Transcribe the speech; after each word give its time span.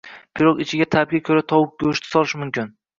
Pirog 0.39 0.63
ichiga 0.65 0.89
ta’bga 0.97 1.23
ko‘ra 1.29 1.47
tovuq 1.55 1.79
go‘shti 1.87 2.13
solish 2.19 2.39
mumkin 2.45 2.79